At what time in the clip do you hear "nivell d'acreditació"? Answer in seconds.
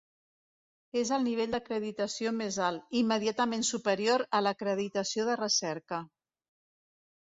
1.25-2.31